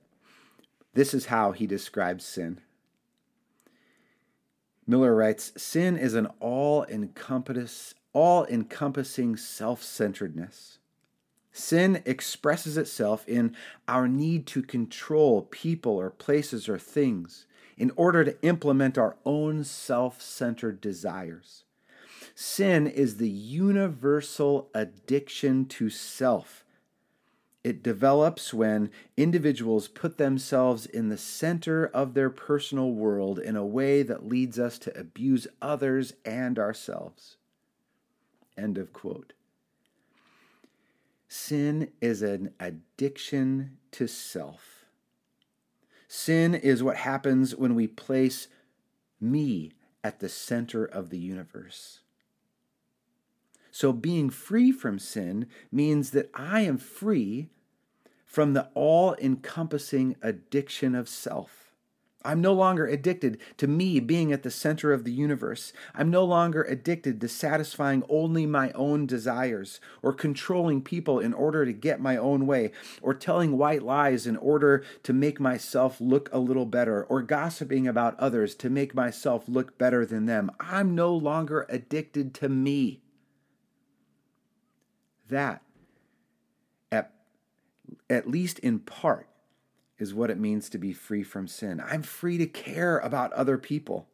This 0.92 1.14
is 1.14 1.26
how 1.26 1.52
he 1.52 1.68
describes 1.68 2.24
sin. 2.24 2.60
Miller 4.88 5.14
writes 5.14 5.52
Sin 5.56 5.96
is 5.96 6.14
an 6.14 6.26
all 6.40 6.84
encompassing 6.84 7.76
self 9.36 9.84
centeredness. 9.84 10.78
Sin 11.52 12.02
expresses 12.04 12.76
itself 12.76 13.24
in 13.28 13.54
our 13.86 14.08
need 14.08 14.48
to 14.48 14.62
control 14.62 15.42
people 15.42 15.92
or 15.92 16.10
places 16.10 16.68
or 16.68 16.76
things 16.76 17.46
in 17.76 17.92
order 17.96 18.24
to 18.24 18.40
implement 18.42 18.98
our 18.98 19.16
own 19.24 19.64
self 19.64 20.20
centered 20.20 20.80
desires. 20.80 21.64
Sin 22.34 22.86
is 22.86 23.16
the 23.16 23.28
universal 23.28 24.70
addiction 24.74 25.66
to 25.66 25.90
self. 25.90 26.64
It 27.64 27.82
develops 27.82 28.52
when 28.52 28.90
individuals 29.16 29.86
put 29.86 30.18
themselves 30.18 30.86
in 30.86 31.10
the 31.10 31.18
center 31.18 31.86
of 31.86 32.14
their 32.14 32.30
personal 32.30 32.92
world 32.92 33.38
in 33.38 33.54
a 33.54 33.64
way 33.64 34.02
that 34.02 34.26
leads 34.26 34.58
us 34.58 34.78
to 34.80 34.98
abuse 34.98 35.46
others 35.60 36.14
and 36.24 36.58
ourselves. 36.58 37.36
End 38.56 38.78
of 38.78 38.92
quote. 38.92 39.32
Sin 41.28 41.92
is 42.00 42.20
an 42.20 42.52
addiction 42.58 43.78
to 43.92 44.06
self. 44.06 44.81
Sin 46.14 46.54
is 46.54 46.82
what 46.82 46.98
happens 46.98 47.56
when 47.56 47.74
we 47.74 47.86
place 47.86 48.48
me 49.18 49.72
at 50.04 50.20
the 50.20 50.28
center 50.28 50.84
of 50.84 51.08
the 51.08 51.16
universe. 51.16 52.00
So, 53.70 53.94
being 53.94 54.28
free 54.28 54.72
from 54.72 54.98
sin 54.98 55.46
means 55.72 56.10
that 56.10 56.28
I 56.34 56.60
am 56.60 56.76
free 56.76 57.48
from 58.26 58.52
the 58.52 58.68
all 58.74 59.14
encompassing 59.22 60.16
addiction 60.20 60.94
of 60.94 61.08
self. 61.08 61.61
I'm 62.24 62.40
no 62.40 62.52
longer 62.52 62.86
addicted 62.86 63.38
to 63.56 63.66
me 63.66 64.00
being 64.00 64.32
at 64.32 64.42
the 64.42 64.50
center 64.50 64.92
of 64.92 65.04
the 65.04 65.12
universe. 65.12 65.72
I'm 65.94 66.10
no 66.10 66.24
longer 66.24 66.62
addicted 66.62 67.20
to 67.20 67.28
satisfying 67.28 68.04
only 68.08 68.46
my 68.46 68.70
own 68.72 69.06
desires, 69.06 69.80
or 70.02 70.12
controlling 70.12 70.82
people 70.82 71.18
in 71.18 71.32
order 71.34 71.64
to 71.64 71.72
get 71.72 72.00
my 72.00 72.16
own 72.16 72.46
way, 72.46 72.72
or 73.00 73.14
telling 73.14 73.58
white 73.58 73.82
lies 73.82 74.26
in 74.26 74.36
order 74.36 74.84
to 75.02 75.12
make 75.12 75.40
myself 75.40 76.00
look 76.00 76.28
a 76.32 76.38
little 76.38 76.66
better, 76.66 77.04
or 77.04 77.22
gossiping 77.22 77.88
about 77.88 78.18
others 78.18 78.54
to 78.54 78.70
make 78.70 78.94
myself 78.94 79.48
look 79.48 79.76
better 79.78 80.06
than 80.06 80.26
them. 80.26 80.50
I'm 80.60 80.94
no 80.94 81.14
longer 81.14 81.66
addicted 81.68 82.34
to 82.34 82.48
me. 82.48 83.02
That, 85.28 85.62
at, 86.90 87.12
at 88.10 88.28
least 88.28 88.58
in 88.58 88.80
part, 88.80 89.26
is 90.02 90.12
what 90.12 90.30
it 90.30 90.38
means 90.38 90.68
to 90.68 90.78
be 90.78 90.92
free 90.92 91.22
from 91.22 91.46
sin. 91.46 91.80
I'm 91.80 92.02
free 92.02 92.36
to 92.38 92.46
care 92.46 92.98
about 92.98 93.32
other 93.34 93.56
people. 93.56 94.08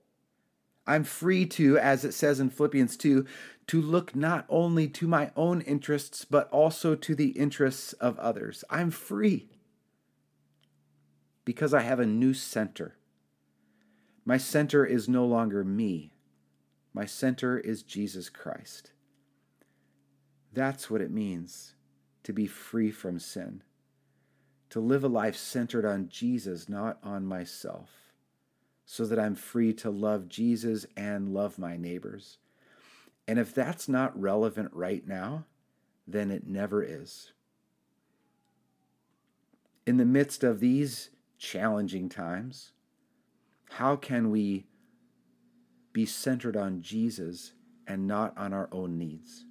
I'm 0.87 1.02
free 1.02 1.47
to, 1.47 1.78
as 1.78 2.04
it 2.04 2.12
says 2.12 2.40
in 2.40 2.50
Philippians 2.50 2.95
2, 2.99 3.25
to 3.68 3.80
look 3.80 4.14
not 4.14 4.45
only 4.50 4.87
to 4.88 5.09
my 5.09 5.30
own 5.35 5.62
interests, 5.62 6.26
but 6.26 6.47
also 6.50 6.95
to 6.95 7.14
the 7.14 7.30
interests 7.30 7.95
of 7.95 8.18
others. 8.18 8.64
I'm 8.68 8.90
free 8.90 9.49
because 11.47 11.73
I 11.73 11.80
have 11.80 12.00
a 12.00 12.07
new 12.07 12.35
center. 12.35 12.97
My 14.26 14.37
center 14.37 14.85
is 14.85 15.09
no 15.09 15.25
longer 15.25 15.64
me, 15.64 16.12
my 16.92 17.07
center 17.07 17.59
is 17.59 17.83
Jesus 17.83 18.28
Christ. 18.28 18.90
That's 20.52 20.90
what 20.90 21.00
it 21.00 21.11
means 21.11 21.76
to 22.25 22.35
be 22.35 22.47
free 22.47 22.90
from 22.90 23.18
sin, 23.18 23.62
to 24.71 24.81
live 24.81 25.05
a 25.05 25.09
life 25.09 25.37
centered 25.37 25.85
on 25.85 26.09
Jesus, 26.09 26.69
not 26.69 26.99
on 27.03 27.25
myself, 27.25 27.91
so 28.85 29.07
that 29.07 29.19
I'm 29.19 29.35
free 29.35 29.73
to 29.75 29.91
love 29.91 30.29
Jesus 30.29 30.87
and 30.97 31.33
love 31.33 31.59
my 31.59 31.77
neighbors. 31.77 32.39
And 33.27 33.39
if 33.39 33.55
that's 33.55 33.89
not 33.89 34.19
relevant 34.19 34.71
right 34.73 35.07
now, 35.07 35.45
then 36.07 36.31
it 36.31 36.47
never 36.47 36.83
is. 36.83 37.33
In 39.87 39.97
the 39.97 40.05
midst 40.05 40.43
of 40.43 40.61
these 40.61 41.11
challenging 41.39 42.09
times, 42.09 42.73
how 43.73 43.97
can 43.97 44.31
we 44.31 44.67
be 45.93 46.07
centered 46.07 46.57
on 46.57 46.83
Jesus 46.83 47.53
and 47.87 48.07
not 48.07 48.37
on 48.37 48.53
our 48.53 48.69
own 48.73 48.99
needs? 48.99 49.45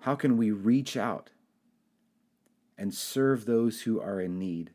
How 0.00 0.14
can 0.14 0.36
we 0.36 0.50
reach 0.50 0.96
out 0.96 1.30
and 2.76 2.94
serve 2.94 3.44
those 3.44 3.82
who 3.82 4.00
are 4.00 4.20
in 4.20 4.38
need? 4.38 4.72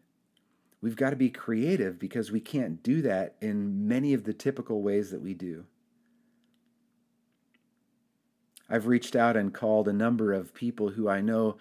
We've 0.82 0.96
got 0.96 1.10
to 1.10 1.16
be 1.16 1.30
creative 1.30 1.98
because 1.98 2.32
we 2.32 2.40
can't 2.40 2.84
do 2.84 3.02
that 3.02 3.36
in 3.42 3.88
many 3.88 4.14
of 4.14 4.24
the 4.24 4.34
typical 4.34 4.82
ways 4.82 5.12
that 5.12 5.22
we 5.22 5.34
do. 5.34 5.66
I've 8.70 8.88
reached 8.88 9.16
out 9.16 9.38
and 9.38 9.54
called 9.54 9.88
a 9.88 9.94
number 9.94 10.34
of 10.34 10.54
people 10.54 10.90
who 10.90 11.10
I 11.10 11.22
know 11.22 11.58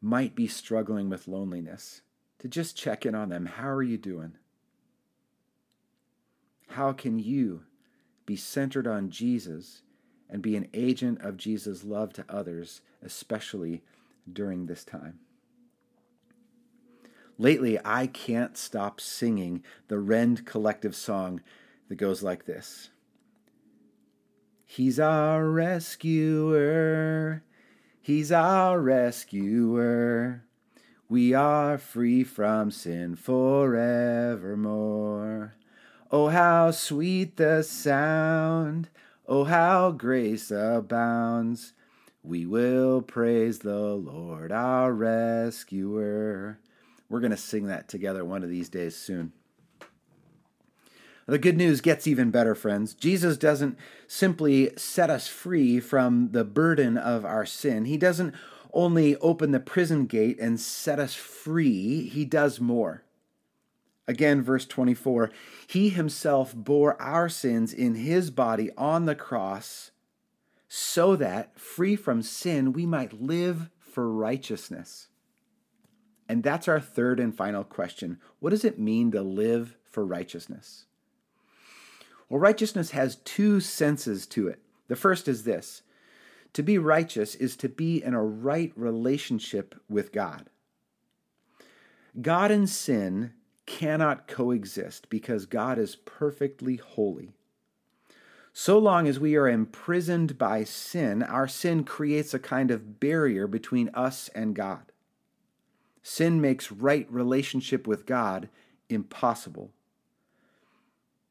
might 0.00 0.34
be 0.34 0.46
struggling 0.46 1.08
with 1.08 1.28
loneliness 1.28 2.02
to 2.38 2.48
just 2.48 2.76
check 2.76 3.06
in 3.06 3.14
on 3.14 3.28
them. 3.28 3.46
How 3.46 3.68
are 3.68 3.82
you 3.82 3.98
doing? 3.98 4.32
How 6.68 6.92
can 6.92 7.18
you 7.18 7.62
be 8.26 8.36
centered 8.36 8.86
on 8.86 9.08
Jesus 9.08 9.82
and 10.28 10.42
be 10.42 10.56
an 10.56 10.68
agent 10.74 11.20
of 11.22 11.36
Jesus' 11.36 11.84
love 11.84 12.12
to 12.14 12.24
others, 12.28 12.80
especially 13.02 13.82
during 14.30 14.66
this 14.66 14.84
time. 14.84 15.20
Lately, 17.38 17.78
I 17.84 18.06
can't 18.06 18.56
stop 18.56 18.98
singing 19.00 19.62
the 19.88 19.98
Rend 19.98 20.46
collective 20.46 20.96
song 20.96 21.42
that 21.88 21.96
goes 21.96 22.22
like 22.22 22.44
this 22.44 22.90
He's 24.64 24.98
our 24.98 25.46
rescuer, 25.48 27.42
He's 28.00 28.32
our 28.32 28.80
rescuer. 28.80 30.42
We 31.08 31.34
are 31.34 31.78
free 31.78 32.24
from 32.24 32.72
sin 32.72 33.14
forevermore. 33.14 35.54
Oh, 36.10 36.26
how 36.28 36.72
sweet 36.72 37.36
the 37.36 37.62
sound 37.62 38.88
Oh, 39.28 39.42
how 39.42 39.90
grace 39.90 40.52
abounds. 40.52 41.72
We 42.22 42.46
will 42.46 43.02
praise 43.02 43.58
the 43.58 43.94
Lord, 43.94 44.52
our 44.52 44.92
rescuer. 44.92 46.60
We're 47.08 47.20
going 47.20 47.30
to 47.30 47.36
sing 47.36 47.66
that 47.66 47.88
together 47.88 48.24
one 48.24 48.42
of 48.42 48.50
these 48.50 48.68
days 48.68 48.96
soon. 48.96 49.32
The 51.26 51.38
good 51.38 51.56
news 51.56 51.80
gets 51.80 52.06
even 52.06 52.30
better, 52.30 52.54
friends. 52.54 52.94
Jesus 52.94 53.36
doesn't 53.36 53.76
simply 54.06 54.70
set 54.76 55.10
us 55.10 55.26
free 55.26 55.80
from 55.80 56.30
the 56.30 56.44
burden 56.44 56.96
of 56.96 57.24
our 57.24 57.44
sin. 57.44 57.84
He 57.84 57.96
doesn't 57.96 58.34
only 58.72 59.16
open 59.16 59.50
the 59.50 59.60
prison 59.60 60.06
gate 60.06 60.38
and 60.38 60.60
set 60.60 61.00
us 61.00 61.14
free, 61.14 62.08
He 62.08 62.24
does 62.24 62.60
more. 62.60 63.02
Again, 64.08 64.42
verse 64.42 64.66
24 64.66 65.30
He 65.66 65.88
himself 65.88 66.54
bore 66.54 67.00
our 67.00 67.28
sins 67.28 67.72
in 67.72 67.96
his 67.96 68.30
body 68.30 68.70
on 68.76 69.06
the 69.06 69.14
cross, 69.14 69.90
so 70.68 71.16
that, 71.16 71.58
free 71.58 71.96
from 71.96 72.22
sin, 72.22 72.72
we 72.72 72.86
might 72.86 73.20
live 73.20 73.70
for 73.80 74.12
righteousness. 74.12 75.08
And 76.28 76.42
that's 76.42 76.68
our 76.68 76.80
third 76.80 77.20
and 77.20 77.34
final 77.34 77.64
question. 77.64 78.18
What 78.40 78.50
does 78.50 78.64
it 78.64 78.78
mean 78.78 79.10
to 79.12 79.22
live 79.22 79.76
for 79.84 80.04
righteousness? 80.04 80.86
Well, 82.28 82.40
righteousness 82.40 82.90
has 82.90 83.16
two 83.16 83.60
senses 83.60 84.26
to 84.28 84.48
it. 84.48 84.60
The 84.88 84.96
first 84.96 85.28
is 85.28 85.44
this 85.44 85.82
to 86.52 86.62
be 86.62 86.78
righteous 86.78 87.34
is 87.34 87.54
to 87.56 87.68
be 87.68 88.02
in 88.02 88.14
a 88.14 88.22
right 88.22 88.72
relationship 88.76 89.74
with 89.88 90.10
God. 90.10 90.48
God 92.20 92.50
and 92.50 92.68
sin 92.68 93.34
cannot 93.66 94.26
coexist 94.26 95.10
because 95.10 95.44
God 95.44 95.78
is 95.78 95.96
perfectly 95.96 96.76
holy. 96.76 97.34
So 98.54 98.78
long 98.78 99.06
as 99.06 99.20
we 99.20 99.36
are 99.36 99.48
imprisoned 99.48 100.38
by 100.38 100.64
sin, 100.64 101.22
our 101.22 101.46
sin 101.46 101.84
creates 101.84 102.32
a 102.32 102.38
kind 102.38 102.70
of 102.70 103.00
barrier 103.00 103.46
between 103.46 103.90
us 103.92 104.30
and 104.34 104.54
God. 104.54 104.92
Sin 106.08 106.40
makes 106.40 106.70
right 106.70 107.04
relationship 107.10 107.84
with 107.84 108.06
God 108.06 108.48
impossible. 108.88 109.72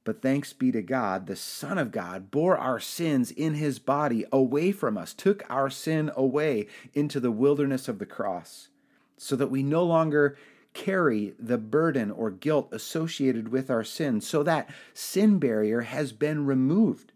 But 0.03 0.21
thanks 0.21 0.51
be 0.51 0.69
to 0.73 0.81
God, 0.81 1.27
the 1.27 1.37
Son 1.37 1.77
of 1.77 1.93
God 1.93 2.29
bore 2.29 2.57
our 2.57 2.81
sins 2.81 3.31
in 3.31 3.53
his 3.53 3.79
body 3.79 4.25
away 4.33 4.73
from 4.73 4.97
us, 4.97 5.13
took 5.13 5.49
our 5.49 5.69
sin 5.69 6.11
away 6.17 6.67
into 6.93 7.21
the 7.21 7.31
wilderness 7.31 7.87
of 7.87 7.99
the 7.99 8.05
cross, 8.05 8.67
so 9.15 9.37
that 9.37 9.49
we 9.49 9.63
no 9.63 9.81
longer 9.81 10.37
carry 10.73 11.35
the 11.39 11.57
burden 11.57 12.11
or 12.11 12.29
guilt 12.29 12.67
associated 12.73 13.47
with 13.47 13.71
our 13.71 13.85
sin, 13.85 14.19
so 14.19 14.43
that 14.43 14.69
sin 14.93 15.39
barrier 15.39 15.81
has 15.81 16.11
been 16.11 16.45
removed. 16.45 17.13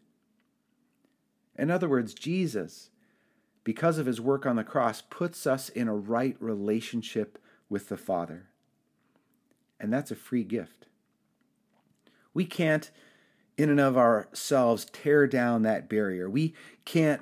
In 1.57 1.69
other 1.69 1.89
words, 1.89 2.13
Jesus, 2.13 2.89
because 3.65 3.97
of 3.97 4.05
his 4.05 4.21
work 4.21 4.45
on 4.45 4.55
the 4.55 4.63
cross, 4.63 5.01
puts 5.01 5.45
us 5.45 5.67
in 5.67 5.89
a 5.89 5.93
right 5.93 6.37
relationship 6.39 7.37
with 7.69 7.89
the 7.89 7.97
Father. 7.97 8.47
And 9.79 9.93
that's 9.93 10.12
a 10.12 10.15
free 10.15 10.43
gift. 10.43 10.88
We 12.34 12.45
can't, 12.45 12.91
in 13.58 13.69
and 13.69 13.79
of 13.79 13.97
ourselves, 13.97 14.86
tear 14.86 15.27
down 15.27 15.62
that 15.63 15.89
barrier. 15.89 16.29
We 16.29 16.53
can't 16.86 17.21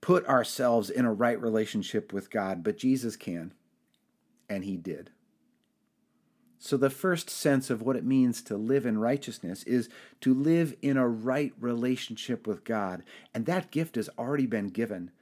put 0.00 0.26
ourselves 0.26 0.90
in 0.90 1.04
a 1.04 1.12
right 1.12 1.40
relationship 1.40 2.12
with 2.12 2.30
God, 2.30 2.62
but 2.62 2.78
Jesus 2.78 3.16
can. 3.16 3.52
And 4.48 4.64
he 4.64 4.76
did. 4.76 5.10
So, 6.60 6.76
the 6.76 6.90
first 6.90 7.30
sense 7.30 7.70
of 7.70 7.82
what 7.82 7.94
it 7.94 8.04
means 8.04 8.42
to 8.42 8.56
live 8.56 8.84
in 8.84 8.98
righteousness 8.98 9.62
is 9.62 9.88
to 10.22 10.34
live 10.34 10.74
in 10.82 10.96
a 10.96 11.08
right 11.08 11.52
relationship 11.60 12.48
with 12.48 12.64
God. 12.64 13.04
And 13.32 13.46
that 13.46 13.70
gift 13.70 13.94
has 13.94 14.10
already 14.18 14.46
been 14.46 14.68
given. 14.68 15.12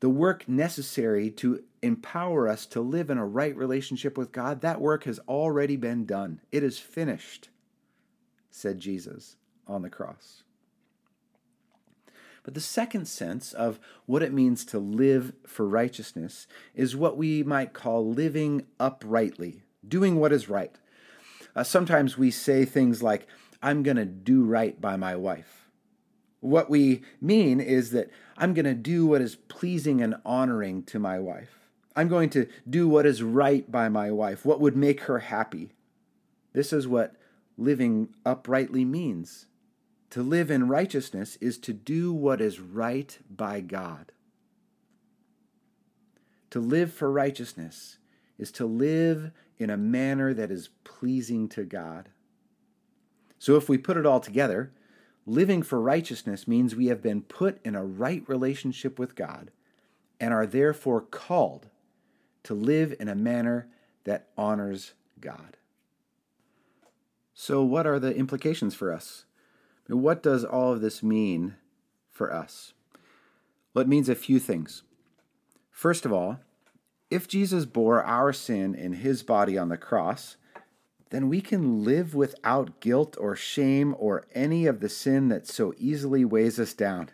The 0.00 0.08
work 0.08 0.48
necessary 0.48 1.30
to 1.32 1.62
empower 1.86 2.48
us 2.48 2.66
to 2.66 2.80
live 2.80 3.08
in 3.08 3.18
a 3.18 3.26
right 3.26 3.56
relationship 3.56 4.18
with 4.18 4.32
God, 4.32 4.60
that 4.60 4.80
work 4.80 5.04
has 5.04 5.18
already 5.28 5.76
been 5.76 6.04
done. 6.04 6.40
It 6.52 6.62
is 6.62 6.78
finished, 6.78 7.48
said 8.50 8.78
Jesus 8.78 9.36
on 9.66 9.82
the 9.82 9.90
cross. 9.90 10.42
But 12.42 12.54
the 12.54 12.60
second 12.60 13.08
sense 13.08 13.52
of 13.52 13.80
what 14.06 14.22
it 14.22 14.32
means 14.32 14.64
to 14.66 14.78
live 14.78 15.32
for 15.46 15.66
righteousness 15.66 16.46
is 16.76 16.94
what 16.94 17.16
we 17.16 17.42
might 17.42 17.72
call 17.72 18.08
living 18.08 18.66
uprightly 18.78 19.62
doing 19.88 20.20
what 20.20 20.32
is 20.32 20.48
right. 20.48 20.76
Uh, 21.54 21.64
sometimes 21.64 22.16
we 22.16 22.30
say 22.30 22.64
things 22.64 23.02
like, 23.02 23.26
I'm 23.62 23.82
going 23.82 23.96
to 23.96 24.04
do 24.04 24.44
right 24.44 24.80
by 24.80 24.96
my 24.96 25.16
wife. 25.16 25.68
What 26.40 26.70
we 26.70 27.02
mean 27.20 27.60
is 27.60 27.90
that 27.90 28.10
I'm 28.36 28.54
going 28.54 28.66
to 28.66 28.74
do 28.74 29.06
what 29.06 29.22
is 29.22 29.34
pleasing 29.34 30.00
and 30.00 30.16
honoring 30.24 30.84
to 30.84 30.98
my 30.98 31.18
wife. 31.18 31.65
I'm 31.96 32.08
going 32.08 32.28
to 32.30 32.46
do 32.68 32.86
what 32.86 33.06
is 33.06 33.22
right 33.22 33.70
by 33.72 33.88
my 33.88 34.10
wife, 34.10 34.44
what 34.44 34.60
would 34.60 34.76
make 34.76 35.02
her 35.02 35.20
happy. 35.20 35.72
This 36.52 36.72
is 36.72 36.86
what 36.86 37.16
living 37.56 38.10
uprightly 38.24 38.84
means. 38.84 39.46
To 40.10 40.22
live 40.22 40.50
in 40.50 40.68
righteousness 40.68 41.36
is 41.40 41.56
to 41.58 41.72
do 41.72 42.12
what 42.12 42.40
is 42.42 42.60
right 42.60 43.18
by 43.30 43.60
God. 43.62 44.12
To 46.50 46.60
live 46.60 46.92
for 46.92 47.10
righteousness 47.10 47.96
is 48.38 48.52
to 48.52 48.66
live 48.66 49.32
in 49.58 49.70
a 49.70 49.76
manner 49.76 50.34
that 50.34 50.50
is 50.50 50.68
pleasing 50.84 51.48
to 51.48 51.64
God. 51.64 52.10
So, 53.38 53.56
if 53.56 53.68
we 53.68 53.78
put 53.78 53.96
it 53.96 54.06
all 54.06 54.20
together, 54.20 54.72
living 55.26 55.62
for 55.62 55.80
righteousness 55.80 56.46
means 56.46 56.76
we 56.76 56.86
have 56.86 57.02
been 57.02 57.22
put 57.22 57.58
in 57.64 57.74
a 57.74 57.84
right 57.84 58.22
relationship 58.28 58.98
with 58.98 59.14
God 59.14 59.50
and 60.20 60.32
are 60.32 60.46
therefore 60.46 61.00
called 61.00 61.68
to 62.46 62.54
live 62.54 62.94
in 62.98 63.08
a 63.08 63.14
manner 63.14 63.68
that 64.04 64.28
honors 64.36 64.94
God. 65.20 65.56
So, 67.34 67.62
what 67.62 67.86
are 67.86 67.98
the 67.98 68.14
implications 68.14 68.74
for 68.74 68.92
us? 68.92 69.24
What 69.88 70.22
does 70.22 70.44
all 70.44 70.72
of 70.72 70.80
this 70.80 71.02
mean 71.02 71.56
for 72.10 72.32
us? 72.32 72.72
Well, 73.74 73.82
it 73.82 73.88
means 73.88 74.08
a 74.08 74.14
few 74.14 74.38
things. 74.38 74.82
First 75.70 76.06
of 76.06 76.12
all, 76.12 76.40
if 77.10 77.28
Jesus 77.28 77.66
bore 77.66 78.02
our 78.02 78.32
sin 78.32 78.74
in 78.74 78.94
his 78.94 79.22
body 79.22 79.58
on 79.58 79.68
the 79.68 79.76
cross, 79.76 80.36
then 81.10 81.28
we 81.28 81.40
can 81.40 81.84
live 81.84 82.14
without 82.14 82.80
guilt 82.80 83.16
or 83.20 83.36
shame 83.36 83.94
or 83.98 84.26
any 84.34 84.66
of 84.66 84.80
the 84.80 84.88
sin 84.88 85.28
that 85.28 85.46
so 85.46 85.74
easily 85.78 86.24
weighs 86.24 86.58
us 86.58 86.72
down. 86.72 87.10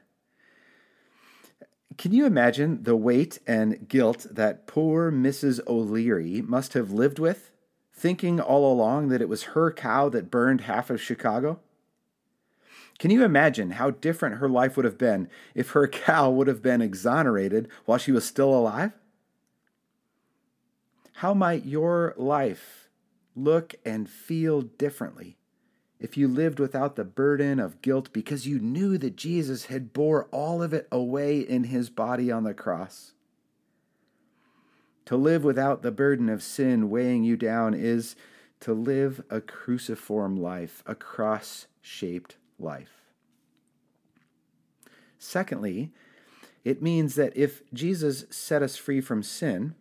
Can 1.98 2.12
you 2.12 2.26
imagine 2.26 2.84
the 2.84 2.96
weight 2.96 3.38
and 3.46 3.88
guilt 3.88 4.26
that 4.30 4.66
poor 4.66 5.10
Mrs. 5.10 5.60
O'Leary 5.66 6.40
must 6.40 6.74
have 6.74 6.90
lived 6.90 7.18
with, 7.18 7.50
thinking 7.92 8.40
all 8.40 8.72
along 8.72 9.08
that 9.08 9.20
it 9.20 9.28
was 9.28 9.42
her 9.42 9.72
cow 9.72 10.08
that 10.08 10.30
burned 10.30 10.62
half 10.62 10.90
of 10.90 11.00
Chicago? 11.00 11.60
Can 12.98 13.10
you 13.10 13.24
imagine 13.24 13.72
how 13.72 13.90
different 13.90 14.36
her 14.36 14.48
life 14.48 14.76
would 14.76 14.84
have 14.84 14.98
been 14.98 15.28
if 15.54 15.70
her 15.70 15.88
cow 15.88 16.30
would 16.30 16.46
have 16.46 16.62
been 16.62 16.80
exonerated 16.80 17.68
while 17.84 17.98
she 17.98 18.12
was 18.12 18.24
still 18.24 18.54
alive? 18.54 18.92
How 21.14 21.34
might 21.34 21.64
your 21.64 22.14
life 22.16 22.88
look 23.34 23.74
and 23.84 24.08
feel 24.08 24.62
differently 24.62 25.36
if 26.02 26.16
you 26.16 26.26
lived 26.26 26.58
without 26.58 26.96
the 26.96 27.04
burden 27.04 27.60
of 27.60 27.80
guilt 27.80 28.12
because 28.12 28.44
you 28.44 28.58
knew 28.58 28.98
that 28.98 29.14
Jesus 29.14 29.66
had 29.66 29.92
bore 29.92 30.24
all 30.32 30.60
of 30.60 30.74
it 30.74 30.88
away 30.90 31.38
in 31.38 31.64
his 31.64 31.90
body 31.90 32.28
on 32.28 32.42
the 32.42 32.52
cross. 32.52 33.12
To 35.04 35.16
live 35.16 35.44
without 35.44 35.82
the 35.82 35.92
burden 35.92 36.28
of 36.28 36.42
sin 36.42 36.90
weighing 36.90 37.22
you 37.22 37.36
down 37.36 37.72
is 37.72 38.16
to 38.60 38.74
live 38.74 39.22
a 39.30 39.40
cruciform 39.40 40.36
life, 40.36 40.82
a 40.86 40.96
cross 40.96 41.68
shaped 41.80 42.36
life. 42.58 43.02
Secondly, 45.20 45.92
it 46.64 46.82
means 46.82 47.14
that 47.14 47.36
if 47.36 47.62
Jesus 47.72 48.24
set 48.28 48.60
us 48.60 48.76
free 48.76 49.00
from 49.00 49.22
sin, 49.22 49.76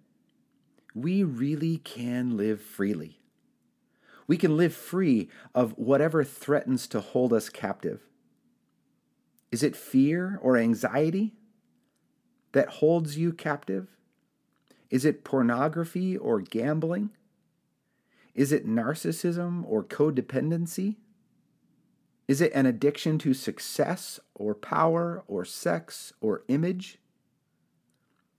we 0.94 1.24
really 1.24 1.78
can 1.80 2.38
live 2.38 2.62
freely. 2.62 3.21
We 4.28 4.38
can 4.38 4.58
live 4.58 4.74
free 4.74 5.30
of 5.54 5.78
whatever 5.78 6.24
threatens 6.24 6.88
to 6.88 7.00
hold 7.00 7.34
us 7.34 7.50
captive. 7.50 8.02
Is 9.52 9.64
it 9.64 9.76
fear 9.76 10.40
or 10.42 10.58
anxiety 10.58 11.34
that 12.54 12.70
holds 12.70 13.18
you 13.18 13.34
captive? 13.34 13.88
Is 14.90 15.06
it 15.06 15.24
pornography 15.24 16.18
or 16.18 16.42
gambling? 16.42 17.12
Is 18.34 18.52
it 18.52 18.68
narcissism 18.68 19.64
or 19.68 19.84
codependency? 19.84 20.98
Is 22.28 22.40
it 22.40 22.54
an 22.54 22.66
addiction 22.66 23.18
to 23.20 23.34
success 23.34 24.20
or 24.36 24.56
power 24.56 25.24
or 25.28 25.44
sex 25.44 26.14
or 26.22 26.44
image? 26.48 26.98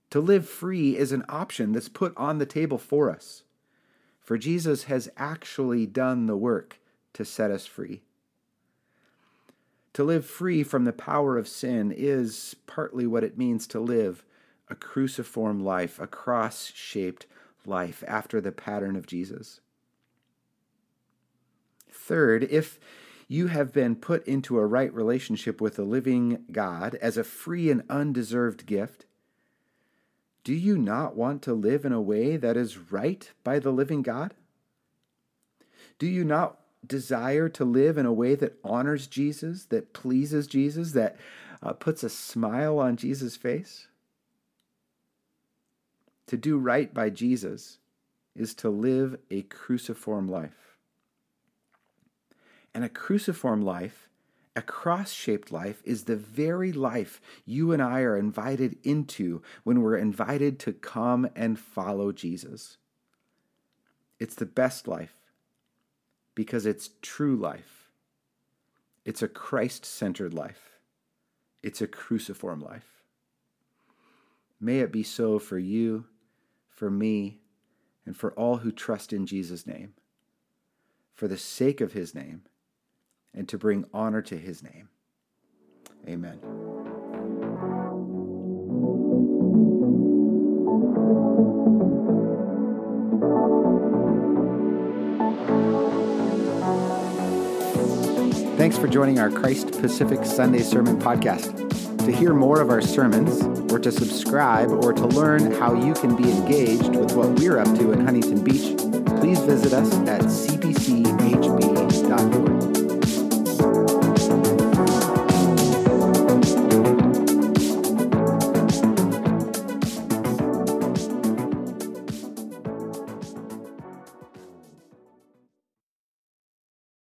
To 0.09 0.19
live 0.19 0.47
free 0.47 0.97
is 0.97 1.11
an 1.11 1.23
option 1.29 1.73
that's 1.73 1.89
put 1.89 2.15
on 2.17 2.37
the 2.37 2.45
table 2.45 2.77
for 2.77 3.11
us 3.11 3.43
for 4.23 4.37
Jesus 4.37 4.85
has 4.85 5.09
actually 5.17 5.85
done 5.85 6.25
the 6.25 6.37
work 6.37 6.79
to 7.13 7.25
set 7.25 7.51
us 7.51 7.65
free. 7.65 8.01
To 9.93 10.03
live 10.03 10.25
free 10.25 10.63
from 10.63 10.85
the 10.85 10.93
power 10.93 11.37
of 11.37 11.47
sin 11.47 11.91
is 11.95 12.55
partly 12.65 13.05
what 13.05 13.23
it 13.23 13.37
means 13.37 13.67
to 13.67 13.79
live 13.79 14.23
a 14.69 14.75
cruciform 14.75 15.63
life, 15.63 15.99
a 15.99 16.07
cross 16.07 16.71
shaped 16.73 17.27
life 17.65 18.03
after 18.07 18.41
the 18.41 18.51
pattern 18.51 18.95
of 18.95 19.05
Jesus. 19.05 19.59
Third, 21.91 22.45
if 22.49 22.79
you 23.27 23.47
have 23.47 23.71
been 23.71 23.95
put 23.95 24.25
into 24.25 24.57
a 24.57 24.65
right 24.65 24.91
relationship 24.93 25.61
with 25.61 25.75
the 25.75 25.83
living 25.83 26.43
God 26.51 26.95
as 26.95 27.17
a 27.17 27.23
free 27.23 27.69
and 27.69 27.83
undeserved 27.89 28.65
gift, 28.65 29.05
do 30.43 30.53
you 30.53 30.77
not 30.77 31.15
want 31.15 31.41
to 31.43 31.53
live 31.53 31.85
in 31.85 31.93
a 31.93 32.01
way 32.01 32.35
that 32.37 32.57
is 32.57 32.91
right 32.91 33.31
by 33.43 33.59
the 33.59 33.71
living 33.71 34.01
God? 34.01 34.33
Do 35.99 36.07
you 36.07 36.25
not 36.25 36.59
desire 36.85 37.47
to 37.49 37.63
live 37.63 37.97
in 37.97 38.05
a 38.05 38.13
way 38.13 38.35
that 38.35 38.57
honors 38.63 39.07
Jesus, 39.07 39.65
that 39.65 39.93
pleases 39.93 40.47
Jesus, 40.47 40.91
that 40.91 41.15
uh, 41.61 41.71
puts 41.73 42.03
a 42.03 42.09
smile 42.09 42.77
on 42.77 42.97
Jesus' 42.97 43.37
face? 43.37 43.87
To 46.27 46.37
do 46.37 46.57
right 46.57 46.93
by 46.93 47.09
Jesus 47.09 47.77
is 48.35 48.53
to 48.55 48.69
live 48.69 49.17
a 49.29 49.43
cruciform 49.43 50.27
life. 50.27 50.77
And 52.73 52.83
a 52.83 52.89
cruciform 52.89 53.61
life 53.61 54.09
a 54.55 54.61
cross 54.61 55.11
shaped 55.11 55.51
life 55.51 55.81
is 55.83 56.03
the 56.03 56.15
very 56.15 56.71
life 56.71 57.19
you 57.45 57.71
and 57.71 57.81
I 57.81 58.01
are 58.01 58.17
invited 58.17 58.77
into 58.83 59.41
when 59.63 59.81
we're 59.81 59.97
invited 59.97 60.59
to 60.59 60.73
come 60.73 61.27
and 61.35 61.57
follow 61.57 62.11
Jesus. 62.11 62.77
It's 64.19 64.35
the 64.35 64.45
best 64.45 64.87
life 64.87 65.15
because 66.35 66.65
it's 66.65 66.91
true 67.01 67.35
life. 67.35 67.89
It's 69.05 69.23
a 69.23 69.27
Christ 69.27 69.85
centered 69.85 70.33
life. 70.33 70.79
It's 71.63 71.81
a 71.81 71.87
cruciform 71.87 72.61
life. 72.61 73.03
May 74.59 74.79
it 74.79 74.91
be 74.91 75.03
so 75.03 75.39
for 75.39 75.57
you, 75.57 76.05
for 76.69 76.89
me, 76.89 77.39
and 78.05 78.15
for 78.15 78.33
all 78.33 78.57
who 78.57 78.71
trust 78.71 79.11
in 79.11 79.25
Jesus' 79.25 79.65
name. 79.65 79.93
For 81.13 81.27
the 81.27 81.37
sake 81.37 81.81
of 81.81 81.93
his 81.93 82.13
name 82.13 82.43
and 83.33 83.47
to 83.49 83.57
bring 83.57 83.85
honor 83.93 84.21
to 84.21 84.37
his 84.37 84.63
name. 84.63 84.89
Amen. 86.07 86.39
Thanks 98.57 98.77
for 98.77 98.87
joining 98.87 99.19
our 99.19 99.29
Christ 99.29 99.71
Pacific 99.81 100.23
Sunday 100.23 100.61
Sermon 100.61 100.97
Podcast. 100.97 101.59
To 102.05 102.11
hear 102.11 102.33
more 102.33 102.61
of 102.61 102.69
our 102.69 102.81
sermons, 102.81 103.41
or 103.71 103.79
to 103.79 103.91
subscribe, 103.91 104.69
or 104.69 104.93
to 104.93 105.05
learn 105.07 105.51
how 105.53 105.73
you 105.73 105.93
can 105.93 106.15
be 106.15 106.29
engaged 106.29 106.95
with 106.95 107.13
what 107.13 107.29
we're 107.39 107.57
up 107.57 107.67
to 107.77 107.91
in 107.91 108.05
Huntington 108.05 108.43
Beach, 108.43 108.77
please 109.19 109.39
visit 109.39 109.73
us 109.73 109.93
at 110.07 110.21
cpchb.org. 110.21 111.22